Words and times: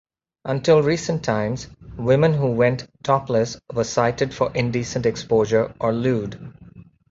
Until 0.45 0.81
recent 0.81 1.23
times, 1.23 1.67
women 1.95 2.33
who 2.33 2.47
went 2.53 2.87
topless 3.03 3.61
were 3.71 3.83
cited 3.83 4.33
for 4.33 4.51
indecent 4.55 5.05
exposure 5.05 5.75
or 5.79 5.93
lewd. 5.93 6.55